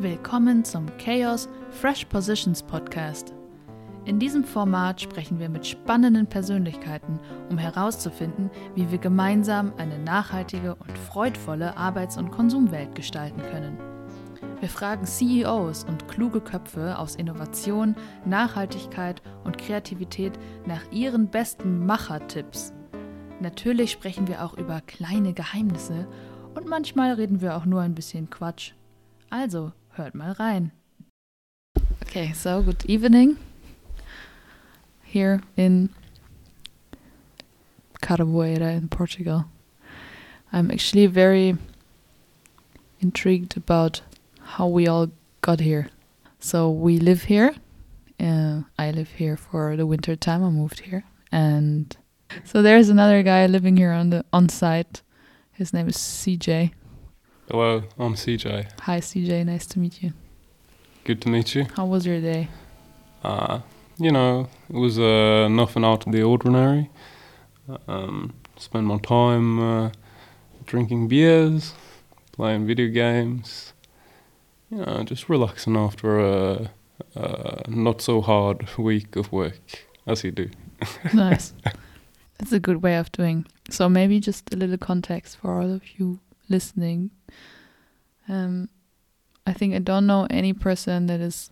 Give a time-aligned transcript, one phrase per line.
[0.00, 3.34] Willkommen zum Chaos Fresh Positions Podcast.
[4.06, 10.74] In diesem Format sprechen wir mit spannenden Persönlichkeiten, um herauszufinden, wie wir gemeinsam eine nachhaltige
[10.76, 13.76] und freudvolle Arbeits- und Konsumwelt gestalten können.
[14.60, 17.94] Wir fragen CEOs und kluge Köpfe aus Innovation,
[18.24, 20.32] Nachhaltigkeit und Kreativität
[20.64, 22.72] nach ihren besten Machertipps.
[23.42, 26.08] Natürlich sprechen wir auch über kleine Geheimnisse
[26.54, 28.72] und manchmal reden wir auch nur ein bisschen Quatsch.
[29.28, 30.72] Also, hört mal rein.
[32.02, 33.36] Okay, so good evening.
[35.02, 35.90] Here in
[38.00, 39.44] Caraboeira in Portugal.
[40.52, 41.58] I'm actually very
[43.00, 44.00] intrigued about
[44.40, 45.08] how we all
[45.42, 45.90] got here.
[46.38, 47.54] So we live here.
[48.18, 50.42] Uh, I live here for the winter time.
[50.42, 51.94] I moved here, and
[52.44, 55.02] so there's another guy living here on the on site.
[55.52, 56.72] His name is CJ.
[57.50, 58.80] Hello, I'm CJ.
[58.82, 59.44] Hi, CJ.
[59.44, 60.12] Nice to meet you.
[61.02, 61.66] Good to meet you.
[61.74, 62.48] How was your day?
[63.24, 63.58] Uh,
[63.98, 66.90] you know, it was uh, nothing out of the ordinary.
[67.88, 69.90] Um, spent my time uh,
[70.64, 71.74] drinking beers,
[72.30, 73.72] playing video games,
[74.70, 76.70] you know, just relaxing after a,
[77.16, 80.50] a not so hard week of work, as you do.
[81.12, 81.52] nice.
[82.38, 83.44] That's a good way of doing.
[83.70, 87.10] So maybe just a little context for all of you listening.
[88.28, 88.68] Um,
[89.46, 91.50] I think I don't know any person that is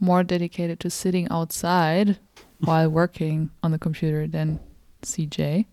[0.00, 2.18] more dedicated to sitting outside
[2.60, 4.60] while working on the computer than
[5.02, 5.66] CJ.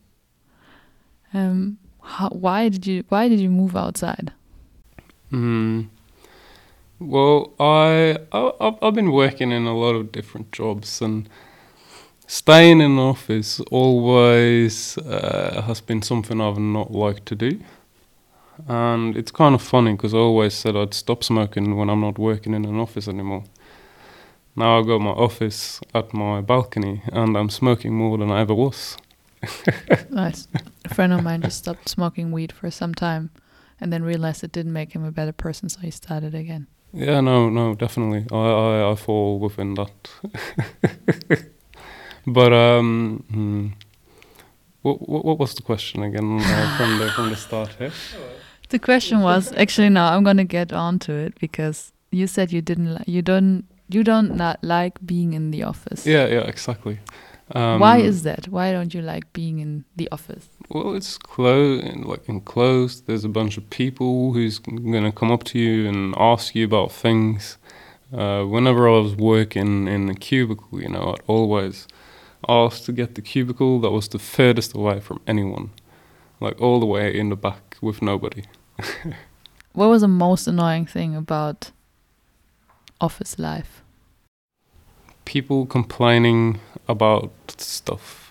[1.33, 4.31] Um, how, why did you why did you move outside?
[5.31, 5.87] Mm.
[6.99, 11.27] Well, I, I I've been working in a lot of different jobs and
[12.27, 17.59] staying in office always uh, has been something I've not liked to do.
[18.67, 22.19] And it's kind of funny because I always said I'd stop smoking when I'm not
[22.19, 23.43] working in an office anymore.
[24.55, 28.53] Now I've got my office at my balcony and I'm smoking more than I ever
[28.53, 28.97] was.
[30.09, 30.47] nice.
[30.85, 33.31] A friend of mine just stopped smoking weed for some time
[33.81, 36.67] and then realized it didn't make him a better person, so he started again.
[36.93, 38.25] Yeah, no, no, definitely.
[38.31, 40.09] I, I, I fall within that.
[42.27, 43.67] but um, hmm.
[44.83, 47.91] what, what, what was the question again uh, from the from the start here?
[48.73, 52.59] The question was actually now I'm gonna get on to it because you said you
[52.59, 56.07] didn't li- you don't you don't not like being in the office.
[56.07, 56.97] Yeah, yeah, exactly.
[57.51, 58.47] Um, Why is that?
[58.47, 60.49] Why don't you like being in the office?
[60.69, 63.05] Well, it's closed, like enclosed.
[63.05, 66.91] There's a bunch of people who's gonna come up to you and ask you about
[66.91, 67.59] things.
[68.11, 71.87] Uh, whenever I was working in a cubicle, you know, I'd always
[72.49, 75.69] ask to get the cubicle that was the furthest away from anyone,
[76.39, 78.45] like all the way in the back with nobody.
[79.73, 81.71] What was the most annoying thing about
[82.99, 83.81] office life?
[85.25, 88.23] People complaining about stuff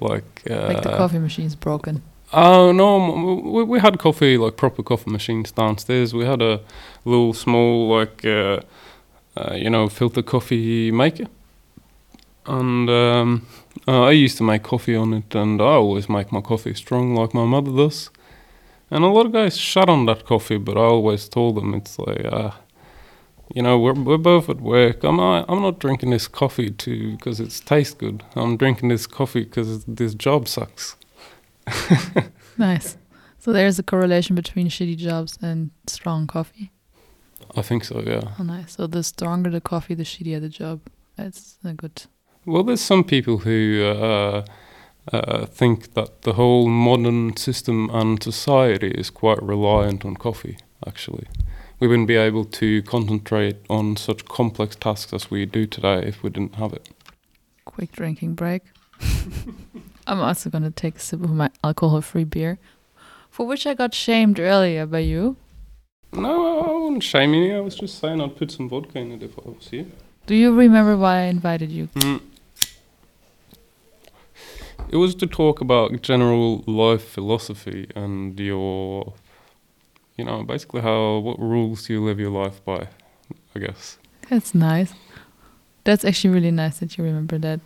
[0.00, 2.02] like uh, like the coffee machine's broken.
[2.32, 6.14] Oh no, we, we had coffee like proper coffee machines downstairs.
[6.14, 6.60] We had a
[7.04, 8.60] little small like uh,
[9.36, 11.26] uh, you know filter coffee maker,
[12.46, 13.46] and um,
[13.86, 17.14] uh, I used to make coffee on it, and I always make my coffee strong
[17.14, 18.10] like my mother does.
[18.92, 21.98] And a lot of guys shut on that coffee, but I always told them it's
[21.98, 22.50] like, uh,
[23.54, 25.02] you know, we're we're both at work.
[25.02, 28.22] I'm not I'm not drinking this coffee to because it tastes good.
[28.36, 30.96] I'm drinking this coffee because this job sucks.
[32.58, 32.98] nice.
[33.38, 36.70] So there's a correlation between shitty jobs and strong coffee.
[37.56, 38.02] I think so.
[38.06, 38.34] Yeah.
[38.38, 38.76] Oh, nice.
[38.76, 40.82] So the stronger the coffee, the shittier the job.
[41.16, 42.04] That's a good.
[42.44, 44.44] Well, there's some people who uh,
[45.10, 50.58] uh, think that the whole modern system and society is quite reliant on coffee.
[50.86, 51.26] Actually,
[51.80, 56.22] we wouldn't be able to concentrate on such complex tasks as we do today if
[56.22, 56.88] we didn't have it.
[57.64, 58.62] Quick drinking break.
[60.06, 62.58] I'm also going to take a sip of my alcohol-free beer,
[63.30, 65.36] for which I got shamed earlier by you.
[66.12, 67.56] No, I wasn't shaming you.
[67.56, 69.90] I was just saying I'd put some vodka in it if I was you.
[70.26, 71.86] Do you remember why I invited you?
[71.94, 72.20] Mm.
[74.92, 79.14] It was to talk about general life philosophy and your,
[80.18, 82.88] you know, basically how what rules do you live your life by,
[83.54, 83.98] I guess.
[84.28, 84.92] That's nice.
[85.84, 87.60] That's actually really nice that you remember that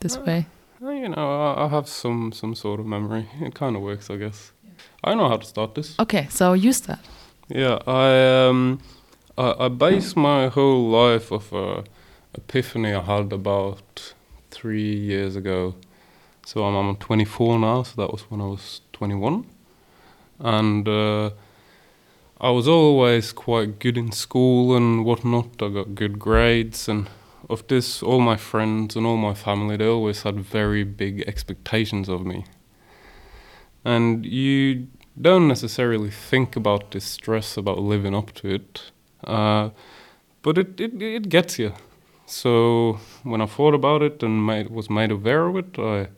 [0.00, 0.46] this Uh, way.
[0.80, 3.26] You know, I, I have some some sort of memory.
[3.40, 4.52] It kind of works, I guess.
[5.04, 5.94] I know how to start this.
[5.98, 6.98] Okay, so you start.
[7.48, 8.78] Yeah, I um,
[9.38, 11.84] I, I base my whole life of a
[12.34, 14.14] epiphany I had about
[14.50, 15.74] three years ago.
[16.46, 17.82] So I'm, I'm 24 now.
[17.82, 19.46] So that was when I was 21,
[20.40, 21.30] and uh,
[22.40, 25.62] I was always quite good in school and whatnot.
[25.62, 27.08] I got good grades, and
[27.48, 32.08] of this, all my friends and all my family they always had very big expectations
[32.08, 32.44] of me.
[33.84, 34.88] And you
[35.20, 38.90] don't necessarily think about this stress about living up to it,
[39.24, 39.70] uh,
[40.42, 41.72] but it, it it gets you.
[42.26, 46.08] So when I thought about it and made, was made aware of it, I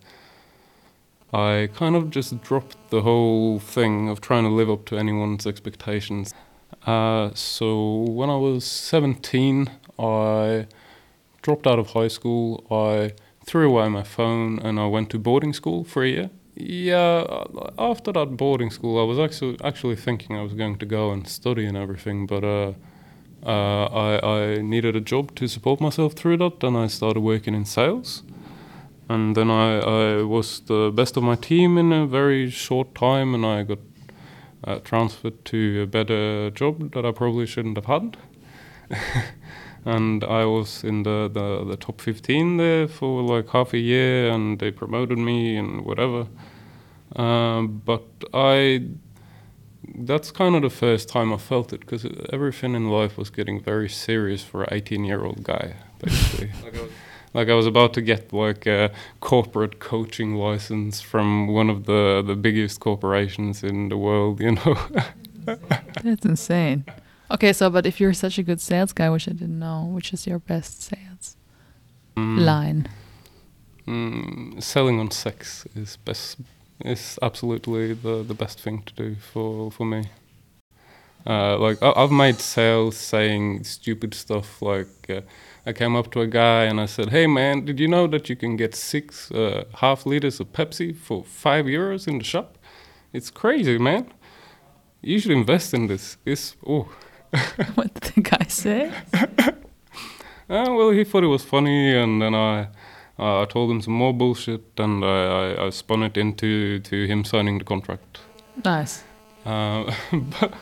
[1.37, 5.47] I kind of just dropped the whole thing of trying to live up to anyone's
[5.47, 6.33] expectations.
[6.87, 10.67] Uh, so when I was 17, I
[11.43, 12.67] dropped out of high school.
[12.71, 13.13] I
[13.45, 16.31] threw away my phone and I went to boarding school for a year.
[16.55, 17.45] Yeah,
[17.79, 21.29] after that boarding school, I was actually actually thinking I was going to go and
[21.29, 22.73] study and everything, but uh,
[23.45, 27.55] uh, I, I needed a job to support myself through that, and I started working
[27.55, 28.23] in sales
[29.09, 33.35] and then I, I was the best of my team in a very short time,
[33.35, 33.79] and I got
[34.65, 38.17] uh, transferred to a better job that I probably shouldn't have had.
[39.85, 44.29] and I was in the, the, the top 15 there for like half a year,
[44.31, 46.27] and they promoted me and whatever.
[47.15, 48.05] Um, but
[48.35, 48.89] I,
[49.95, 53.63] that's kind of the first time I felt it because everything in life was getting
[53.63, 56.51] very serious for an 18 year old guy, basically.
[57.37, 58.91] like I was about to get like a
[59.21, 64.77] corporate coaching license from one of the the biggest corporations in the world, you know.
[66.03, 66.87] That's insane.
[67.31, 70.15] Okay, so but if you're such a good sales guy, which I didn't know, which
[70.15, 71.37] is your best sales
[72.17, 72.41] mm.
[72.41, 72.89] line?
[73.87, 76.39] Mm, selling on sex is best
[76.85, 80.05] is absolutely the the best thing to do for for me.
[81.27, 85.11] Uh, like I, have made sales saying stupid stuff like.
[85.11, 85.23] Uh,
[85.69, 88.29] I came up to a guy and I said, "Hey man, did you know that
[88.29, 92.57] you can get six uh, half liters of Pepsi for five euros in the shop?
[93.13, 94.13] It's crazy, man.
[95.03, 96.17] You should invest in this.
[96.25, 96.89] It's oh."
[97.75, 98.93] what did the guy say?
[99.15, 99.55] uh,
[100.49, 102.69] well, he thought it was funny, and then I.
[103.19, 107.07] Uh, I told him some more bullshit, and I, I, I, spun it into to
[107.07, 108.19] him signing the contract.
[108.63, 109.05] Nice.
[109.47, 110.53] Uh, but,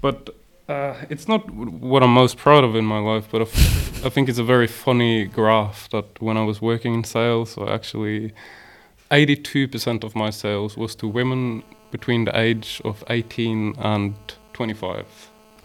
[0.00, 0.30] but
[0.68, 4.38] uh, it's not what I'm most proud of in my life, but I think it's
[4.38, 8.32] a very funny graph that when I was working in sales, I actually
[9.10, 14.14] 82% of my sales was to women between the age of 18 and
[14.52, 15.06] 25.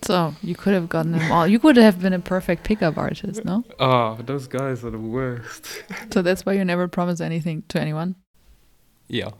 [0.03, 1.47] So you could have gotten them all.
[1.47, 3.63] You could have been a perfect pickup artist, no?
[3.80, 5.83] Ah, those guys are the worst.
[6.12, 8.15] so that's why you never promise anything to anyone.
[9.07, 9.31] Yeah,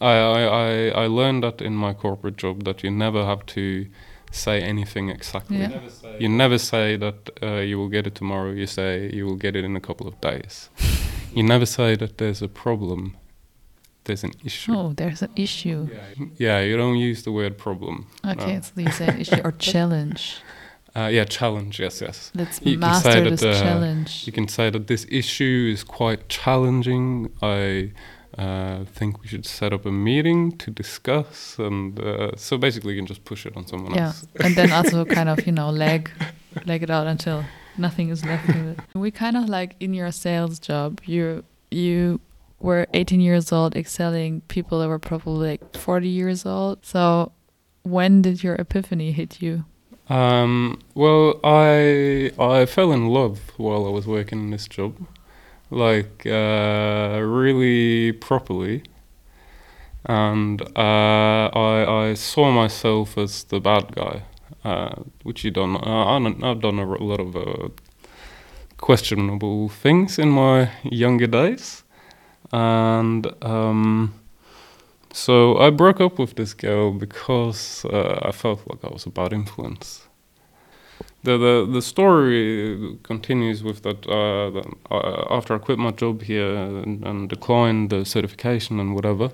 [0.00, 3.86] I I I, I learned that in my corporate job that you never have to
[4.30, 5.58] say anything exactly.
[5.58, 5.68] Yeah.
[5.68, 8.50] You, never say, you never say that uh, you will get it tomorrow.
[8.50, 10.70] You say you will get it in a couple of days.
[11.34, 13.16] you never say that there's a problem.
[14.04, 14.72] There's an issue.
[14.74, 15.88] Oh, there's an issue.
[15.92, 18.08] Yeah, yeah you don't use the word problem.
[18.26, 18.60] Okay, no.
[18.60, 20.38] so you say issue or challenge.
[20.94, 21.80] Uh, yeah, challenge.
[21.80, 22.30] Yes, yes.
[22.34, 24.26] Let's you master this that, uh, challenge.
[24.26, 27.32] You can say that this issue is quite challenging.
[27.40, 27.92] I
[28.38, 32.98] uh, think we should set up a meeting to discuss, and uh, so basically you
[32.98, 34.06] can just push it on someone yeah.
[34.06, 34.26] else.
[34.40, 36.10] and then also kind of you know leg,
[36.64, 37.44] leg it out until
[37.76, 38.78] nothing is left of it.
[38.94, 42.20] We kind of like in your sales job, you you
[42.58, 46.86] were 18 years old, excelling people that were probably like 40 years old.
[46.86, 47.32] So
[47.82, 49.64] when did your epiphany hit you?
[50.08, 54.96] Um, well, I I fell in love while I was working in this job
[55.72, 58.82] like uh, really properly,
[60.04, 64.22] and uh, I I saw myself as the bad guy,
[64.64, 65.76] uh, which you don't.
[65.76, 67.68] Uh, I've done a lot of uh,
[68.76, 71.84] questionable things in my younger days,
[72.52, 73.26] and.
[73.42, 74.14] Um,
[75.14, 79.10] so I broke up with this girl because uh, I felt like I was a
[79.10, 80.08] bad influence
[81.24, 84.06] the, the the story continues with that.
[84.06, 89.30] Uh, uh, after I quit my job here and, and declined the certification and whatever,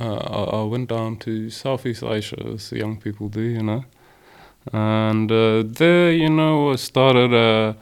[0.00, 3.84] uh, I, I, went down to Southeast Asia, as the young people do, you know.
[4.72, 7.74] And uh, there, you know, I started uh,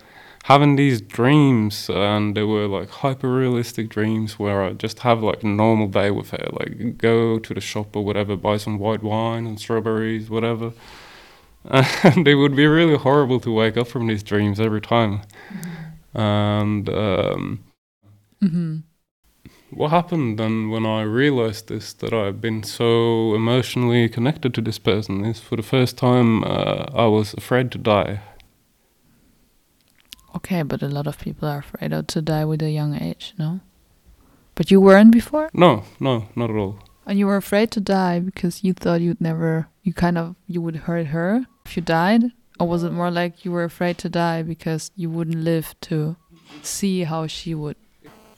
[0.44, 5.44] having these dreams, and they were like hyper realistic dreams where I just have like
[5.44, 9.04] a normal day with her, like go to the shop or whatever, buy some white
[9.04, 10.72] wine and strawberries, whatever
[12.04, 15.22] and it would be really horrible to wake up from these dreams every time.
[15.50, 16.18] Mm-hmm.
[16.18, 17.64] And um,
[18.42, 18.76] mm-hmm.
[19.70, 24.78] what happened then when I realized this that I've been so emotionally connected to this
[24.78, 28.20] person is for the first time uh, I was afraid to die.
[30.36, 33.60] Okay, but a lot of people are afraid to die with a young age, no?
[34.54, 35.50] But you weren't before?
[35.52, 36.78] No, no, not at all.
[37.06, 40.60] And you were afraid to die because you thought you'd never, you kind of, you
[40.60, 42.22] would hurt her if you died?
[42.58, 46.16] Or was it more like you were afraid to die because you wouldn't live to
[46.62, 47.76] see how she would?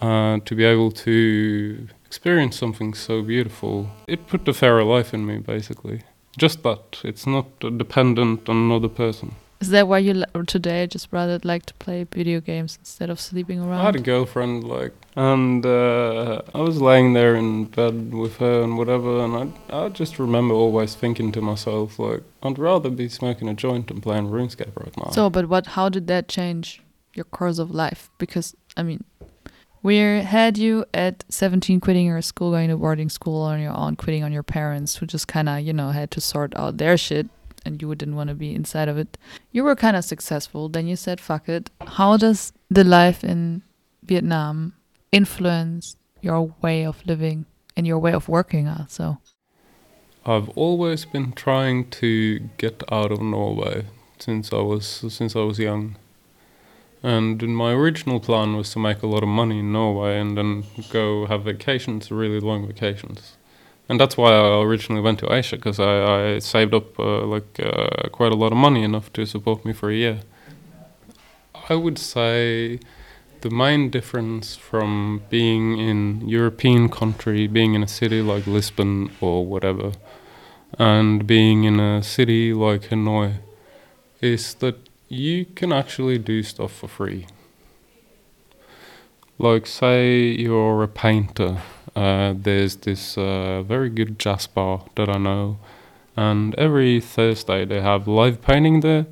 [0.01, 5.27] Uh, to be able to experience something so beautiful, it put the fairer life in
[5.27, 6.03] me, basically.
[6.37, 7.01] Just that.
[7.05, 7.47] It's not
[7.85, 9.35] dependent on another person.
[9.61, 13.59] Is that why you today just rather like to play video games instead of sleeping
[13.59, 13.81] around?
[13.81, 18.63] I had a girlfriend, like, and uh, I was laying there in bed with her
[18.63, 23.09] and whatever, and I, I just remember always thinking to myself, like, I'd rather be
[23.09, 25.11] smoking a joint and playing RuneScape right now.
[25.11, 25.67] So, but what?
[25.67, 26.81] How did that change
[27.15, 28.11] your course of life?
[28.19, 29.03] Because I mean,
[29.83, 33.97] we had you at 17 quitting your school, going to boarding school on your own,
[33.97, 36.97] quitting on your parents, who just kind of you know had to sort out their
[36.97, 37.29] shit,
[37.65, 39.19] and you didn't want to be inside of it.
[39.53, 40.69] You were kind of successful.
[40.69, 43.63] Then you said, "Fuck it." How does the life in
[44.03, 44.75] Vietnam
[45.13, 47.47] influence your way of living
[47.77, 48.69] and your way of working?
[48.69, 49.19] Also,
[50.27, 53.87] I've always been trying to get out of Norway
[54.19, 55.97] since I was since I was young,
[57.03, 60.65] and my original plan was to make a lot of money in Norway and then
[60.91, 63.38] go have vacations, really long vacations,
[63.89, 67.59] and that's why I originally went to Asia because I, I saved up uh, like
[67.61, 70.21] uh, quite a lot of money enough to support me for a year.
[71.71, 72.81] I would say
[73.41, 79.47] the main difference from being in European country, being in a city like Lisbon or
[79.47, 79.93] whatever,
[80.79, 83.37] and being in a city like Hanoi,
[84.21, 84.77] is that
[85.09, 87.27] you can actually do stuff for free.
[89.39, 91.63] Like, say you're a painter,
[91.99, 95.59] uh, there's this uh, very good jazz bar that I know,
[96.17, 99.07] and every Thursday they have live painting there.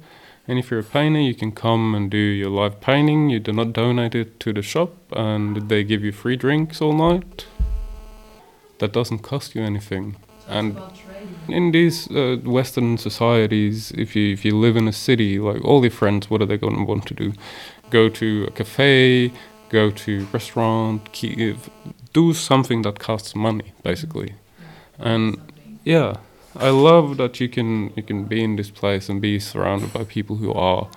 [0.49, 3.31] And if you're a painter, you can come and do your live painting.
[3.31, 6.93] You do not donate it to the shop, and they give you free drinks all
[6.93, 7.47] night.
[8.79, 10.15] That doesn't cost you anything.
[10.49, 10.79] And
[11.49, 15.83] in these uh, Western societies, if you if you live in a city, like all
[15.83, 17.33] your friends, what are they going to want to do?
[17.91, 19.33] Go to a cafe,
[19.71, 21.57] go to restaurant, ke-
[22.17, 24.33] do something that costs money, basically.
[24.99, 25.37] And
[25.85, 26.17] yeah,
[26.59, 30.05] I love that you can you can be in this place and be surrounded by
[30.05, 30.89] people who are.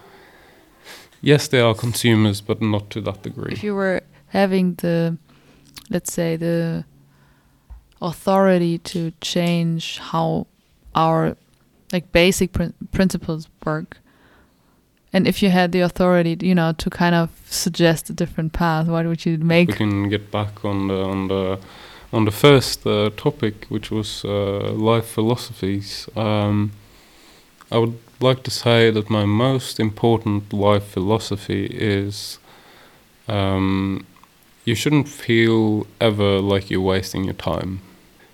[1.21, 3.51] Yes, they are consumers, but not to that degree.
[3.51, 5.17] if you were having the,
[5.89, 6.85] let's say the
[8.01, 10.47] authority to change how
[10.95, 11.35] our
[11.91, 13.97] like basic prin- principles work
[15.11, 18.87] and if you had the authority you know to kind of suggest a different path
[18.87, 19.69] what would you make?
[19.69, 21.59] we can get back on the on the
[22.11, 26.09] on the first uh, topic, which was uh, life philosophies.
[26.15, 26.71] Um,
[27.71, 32.39] I would like to say that my most important life philosophy is
[33.27, 34.05] um,
[34.65, 37.81] you shouldn't feel ever like you're wasting your time.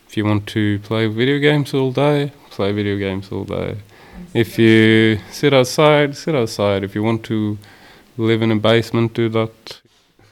[0.08, 3.77] If you want to play video games all day, play video games all day.
[4.34, 6.84] If you sit outside, sit outside.
[6.84, 7.57] If you want to
[8.17, 9.81] live in a basement, do that.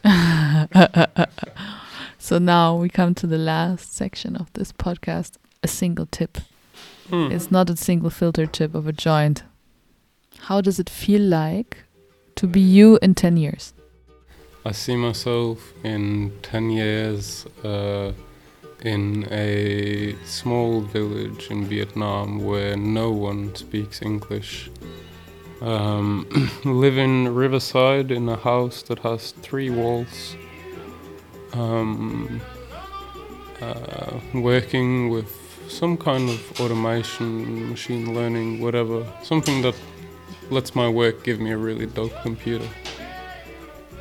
[2.17, 6.37] so now we come to the last section of this podcast a single tip
[7.09, 7.31] Hmm.
[7.31, 9.43] it's not a single filter tip of a joint
[10.47, 11.83] how does it feel like
[12.35, 13.73] to be you in 10 years
[14.65, 18.13] I see myself in 10 years uh,
[18.83, 24.69] in a small village in Vietnam where no one speaks English.
[25.61, 26.27] Um,
[26.65, 30.35] living riverside in a house that has three walls.
[31.53, 32.41] Um,
[33.61, 35.31] uh, working with
[35.67, 39.05] some kind of automation, machine learning, whatever.
[39.23, 39.75] Something that
[40.49, 42.67] lets my work give me a really dope computer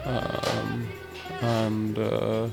[0.05, 0.89] um,
[1.41, 2.49] and uh,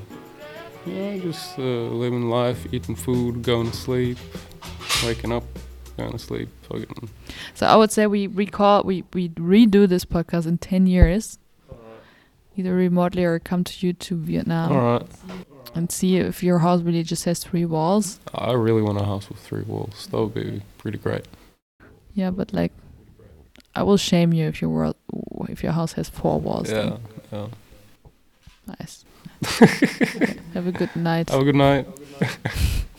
[0.86, 4.18] yeah, just uh, living life, eating food, going to sleep,
[5.04, 5.44] waking up,
[5.96, 6.48] going to sleep.
[6.62, 7.10] Fucking
[7.54, 11.38] so i would say we recall we, we redo this podcast in 10 years
[12.56, 15.06] either remotely or come to you to vietnam all right.
[15.74, 19.28] and see if your house really just has three walls I really want a house
[19.28, 20.08] with three walls.
[20.10, 21.26] That would be pretty great.
[22.14, 22.72] yeah but like
[23.74, 24.96] i will shame you if your world
[25.48, 26.98] if your house has four walls then.
[27.32, 27.46] Yeah, yeah.
[28.78, 29.04] Nice.
[29.44, 31.30] Okay, Have a good night.
[31.30, 31.86] Have a good night.